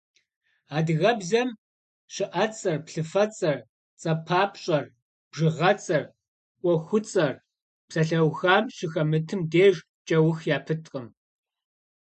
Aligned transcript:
Адыгэбзэм 0.77 1.49
щыӏэцӏэр, 2.13 2.77
плъыфэцӏэр, 2.85 3.59
цӏэпапщӏэр, 4.01 4.85
бжыгъэцӏэр, 5.29 6.05
ӏуэхуцӏэр 6.61 7.33
псалъэухам 7.87 8.63
щыхэмытым 8.75 9.41
деж 9.51 9.75
кӏэух 10.07 10.39
япыткъым. 10.57 11.07